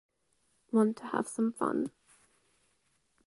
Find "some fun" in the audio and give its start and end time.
1.27-1.91